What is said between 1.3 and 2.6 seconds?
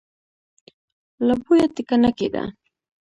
بويه ټېکه نه کېده.